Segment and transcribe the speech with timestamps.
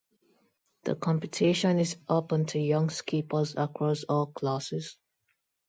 [0.85, 4.97] The competition is open to young skippers across all classes.